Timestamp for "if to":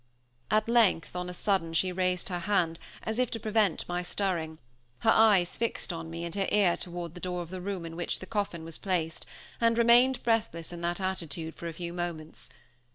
3.19-3.39